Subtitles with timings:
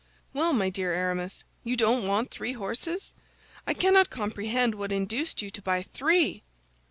[0.33, 3.13] "Well, my dear Aramis, you don't want three horses?
[3.67, 6.41] I cannot comprehend what induced you to buy three!"